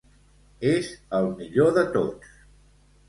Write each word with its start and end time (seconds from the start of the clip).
És 0.69 0.89
el 1.19 1.29
millor 1.41 1.73
de 1.79 1.85
tots. 1.99 2.33